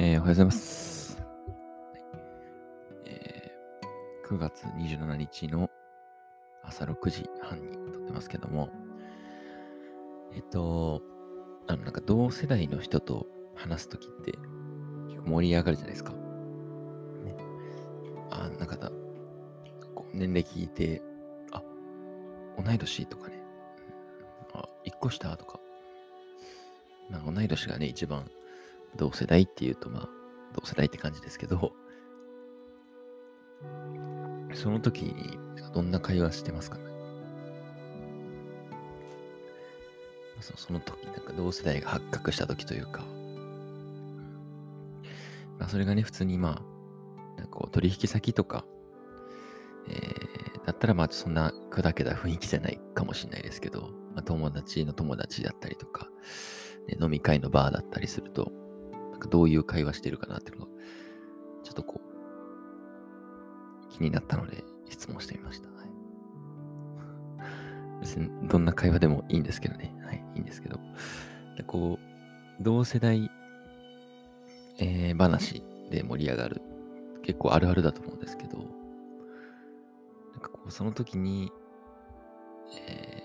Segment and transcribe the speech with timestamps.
[0.00, 1.20] ー、おはようございます。
[3.04, 5.68] えー、9月27日の
[6.62, 8.68] 朝6時半に撮ってますけども、
[10.36, 11.02] えっ、と、
[11.66, 13.26] あの、なんか同世代の人と
[13.56, 14.38] 話すときって
[15.08, 16.12] 結構盛り上がるじゃないですか。
[16.12, 16.16] ね、
[18.30, 18.92] あ、なんかだ、
[20.14, 21.02] 年齢聞いて、
[21.50, 21.60] あ、
[22.56, 23.42] 同い年とかね、
[24.52, 25.58] あ、1個下とか、
[27.10, 28.30] まあ、同い年がね、一番
[28.96, 30.08] 同世代っていうと、まあ、
[30.58, 31.72] 同世代って感じですけど、
[34.54, 35.38] その時に
[35.74, 36.84] どんな会話してますかね？
[40.40, 43.04] そその時、なんか同世代が発覚した時というか、
[45.58, 48.64] まあ、それがね、普通にまあ、なんかこう取引先とか、
[49.88, 56.08] えー、だったらまあそんな砕けた雰囲気じゃないかもしれないですけど、まあ、友達の友達だったりとか、
[56.86, 58.52] ね、飲み会のバーだったりすると、
[59.26, 60.72] どういう会話してるかなっていうのが、
[61.64, 62.08] ちょっとこう、
[63.90, 65.68] 気になったので質問してみました。
[65.68, 65.88] はい、
[68.00, 69.94] 別にどんな会話でもいいんですけどね。
[70.04, 70.78] はい、いいんですけど。
[71.56, 73.30] でこう、同世代、
[74.78, 76.62] えー、話で盛り上がる。
[77.22, 78.64] 結構あるあるだと思うんですけど、な
[80.38, 81.52] んかこう、その時に、
[82.74, 83.22] え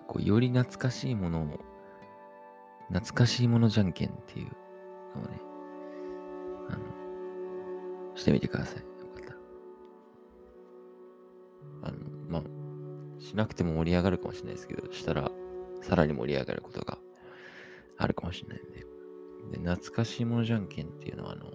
[0.00, 1.60] ー、こうより懐かしいものを
[2.88, 4.46] 懐かしいものじゃんけんっていう
[5.16, 5.40] のをね、
[6.70, 8.76] あの、してみてください。
[8.78, 8.82] よ
[9.14, 9.38] かったら。
[11.82, 12.42] あの、まあ、
[13.20, 15.30] しなくても盛り上がるかもしれないですけど、したら、
[15.82, 16.98] さらに盛り上がることが
[17.98, 18.88] あるかもしれないんで。
[19.50, 21.46] で、懐かしいものじゃんけんっていうのは、あの、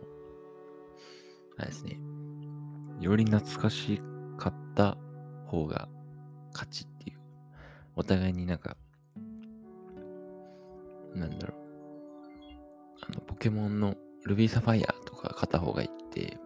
[1.57, 1.99] あれですね、
[2.99, 4.01] より懐かし
[4.37, 4.97] かった
[5.47, 5.89] 方が
[6.53, 7.19] 勝ちっていう。
[7.95, 8.77] お互いになんか、
[11.15, 11.57] なんだろう。
[13.09, 16.37] あの、ポケモンのルビーサファイアとか片方がいて、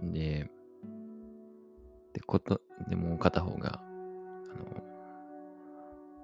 [0.00, 0.12] うん。
[0.12, 0.50] で、
[2.12, 4.82] で、こと、でもう片方が、あの、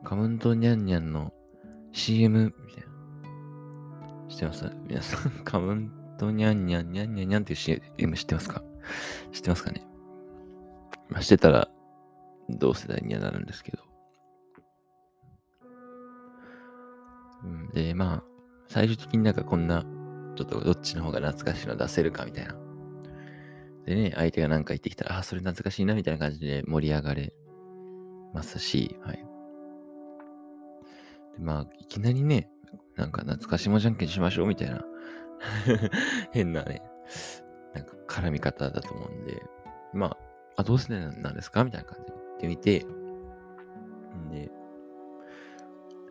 [0.04, 1.32] カムントニャンニャンの
[1.92, 2.90] CM みたいな。
[4.28, 4.70] 知ってます？
[4.86, 8.62] 皆さん、 カムントニャンニャンニャンニャンニャンっていう CM 知ってますか？
[9.32, 9.84] 知ってますかね？
[11.08, 11.68] まあ、してたら、
[12.48, 13.82] 同世代にはなるんですけど。
[17.72, 18.24] で、まあ、
[18.68, 19.84] 最終的になんかこんな、
[20.36, 22.54] ちょっとどっちの方が懐かしいの出せるかみたいな。
[23.86, 27.32] でね、相手が何か言ってきたら、あ、それ懐かしいなみたいな感じで盛り上がれ
[28.34, 29.16] ますし、はい。
[29.16, 29.24] で
[31.40, 32.48] まあ、いきなりね、
[32.96, 34.84] なんか懐かしもじゃんけんしましょうみたいな
[36.32, 36.82] 変なね、
[37.74, 39.42] なんか絡み方だと思うんで、
[39.92, 40.16] まあ、
[40.58, 42.86] あ、どうせなんですかみたいな感じで言ってみて、
[44.30, 44.50] で、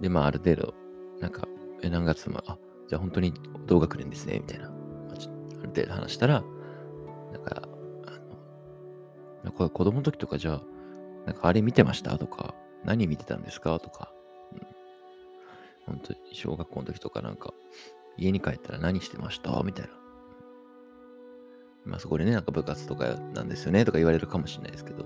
[0.02, 0.74] で、まあ、ある程度、
[1.20, 1.48] なんか、
[1.82, 2.58] え、何月も、あ、
[2.88, 3.34] じゃあ本当に
[3.66, 4.70] 同学年ですね、みたいな。
[4.70, 6.44] まあ、ちょある程度話したら、
[7.32, 7.62] なんか、
[8.08, 8.18] あの、
[9.44, 10.62] なんか子供の時とかじゃあ、
[11.26, 12.18] なんかあれ見てました？
[12.18, 13.80] とか、何見てたんですか？
[13.80, 14.12] とか、
[14.54, 14.60] うん、
[15.86, 17.54] 本当に小学校の時とかなんか、
[18.18, 19.62] 家に帰ったら何してました？
[19.64, 19.92] みたいな。
[21.86, 23.84] まあそこでね、なんか部活とかなんですよね？
[23.86, 25.06] とか言われるかもしれないですけど。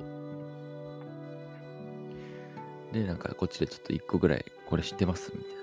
[2.93, 5.31] で、なんかこっちでちょっと一個ぐらい、これ知ってます？
[5.35, 5.62] みたいな。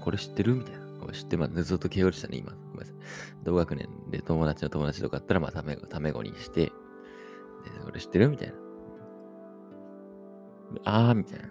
[0.00, 0.54] これ知ってる？
[0.54, 0.86] みたいな。
[1.00, 1.64] これ知ってます？
[1.64, 2.52] ずっと敬語でしたね、今。
[2.52, 2.94] ごめんなさい。
[3.44, 6.72] 同学年で友達の友達とかあったら、まあ、ため、ため語にして、で、
[7.84, 8.28] これ知ってる？
[8.28, 8.54] みたいな。
[10.84, 11.48] あー、みたいな。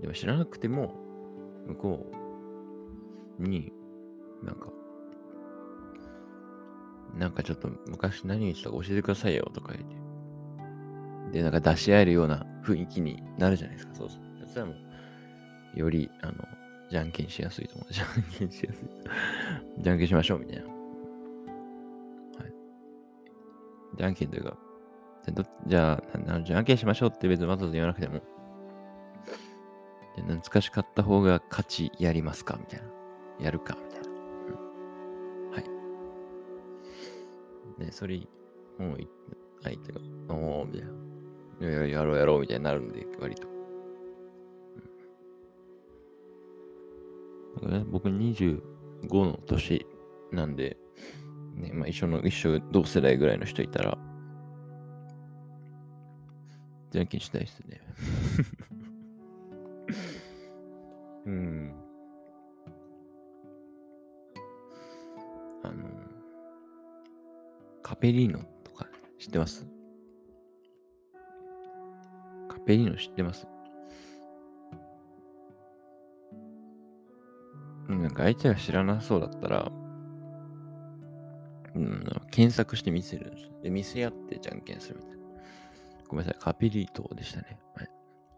[0.00, 0.94] でも知らなくても、
[1.66, 2.06] 向こ
[3.38, 3.72] うに、
[4.42, 4.68] なんか、
[7.16, 9.96] なんかちょっと昔何言ってたか教えてくださいよとか言って。
[11.38, 13.94] で、なんか出し合えるような雰囲気になるじゃないですか。
[13.94, 14.20] そうそう。
[14.40, 14.76] そしたらもう、
[15.74, 16.34] より、あの、
[16.90, 17.92] じゃんけんしやすいと思う。
[17.92, 18.08] じゃん
[18.38, 18.88] けんしやすい。
[19.82, 20.64] じゃんけんしましょう、みたいな。
[20.64, 20.74] はい。
[23.96, 24.56] じゃんけんというか、
[25.24, 28.20] じゃどじゃあな、じゃんけんしましょうって別にわざわざ言わなくても、
[30.16, 32.86] 懐かしかった方が勝ちやりますかみたいな。
[33.40, 34.08] やるかみたいな。
[34.08, 34.12] う
[35.48, 35.60] ん、は
[37.78, 37.84] い。
[37.84, 38.18] ね、それ、
[38.78, 38.98] もう、
[39.62, 40.98] 相手が、おー、みたいな。
[41.60, 43.57] いやいや、やろうやろうみたいになるんで、割と。
[47.66, 48.60] ね、僕25
[49.12, 49.86] の年
[50.32, 50.76] なんで、
[51.54, 53.98] ね、まあ一緒の、一緒同世代ぐらいの人いたら、
[56.90, 57.80] じゃんけんしたいっすね。
[61.26, 61.74] うん。
[65.62, 65.74] あの、
[67.82, 68.86] カペリーノとか
[69.18, 69.66] 知ってます？
[72.48, 73.46] カペリーノ知ってます？
[78.02, 79.70] なんか相手が知らなそうだったら、
[81.74, 83.50] うん、検索して見せるんです。
[83.62, 85.18] で、見せ合ってじゃんけんするみたいな。
[86.08, 87.58] ごめんなさい、カピリートでしたね。
[87.74, 87.88] はい。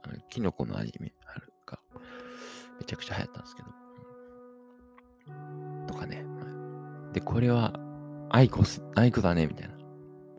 [0.02, 1.80] あのキノコの味見あるか。
[2.78, 3.68] めちゃくちゃ流行ったんですけど。
[5.86, 6.16] とかね。
[6.16, 7.74] はい、で、これは、
[8.30, 9.74] アイコス、アイコだね、みたいな。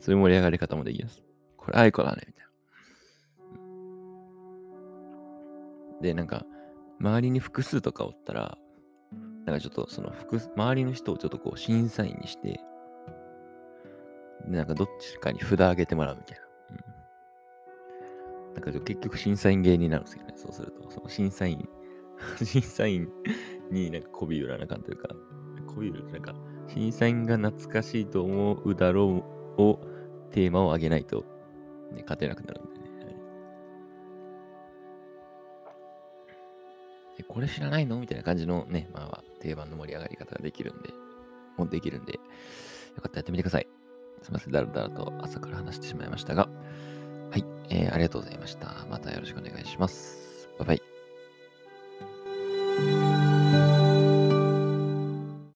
[0.00, 1.22] そういう盛り上がり方もできます。
[1.56, 2.50] これアイコだね、みたいな。
[6.00, 6.44] で、なんか、
[6.98, 8.58] 周りに複数とかおったら、
[9.46, 12.60] なんかちょっとその複、周りの人をちょっとこう審査員にして、
[14.46, 16.44] でなんかどっちかに札あげてもらうみたいな。
[16.70, 20.34] うん、なんか結局審査員芸になるんですよね。
[20.36, 21.68] そうすると、その審査員、
[22.44, 23.08] 審査員
[23.70, 25.08] になんか媚び売らなあかんというか、
[25.66, 26.34] 媚び売る、なんか、
[26.68, 29.24] 審査員が懐かしいと思うだろ
[29.58, 29.80] うを
[30.30, 31.24] テーマを上げないと、
[31.92, 32.81] ね、勝てなくなるんでね。
[37.18, 37.98] えこれ知らないの？
[37.98, 40.90] みたいな感じのね、まあ、定番の盛り上がり方ができるんで、
[41.56, 42.22] もうできるんで、よか
[43.00, 43.66] ったらやってみてください。
[44.22, 46.48] すみません、だらだらと朝から話してしまいましたが、
[47.30, 48.86] はい、えー、ありがとうございました。
[48.88, 50.48] またよろしくお願いします。
[50.58, 50.91] バイバイ。